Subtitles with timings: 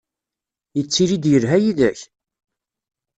[0.77, 1.99] Yettili-d yelha yid-k?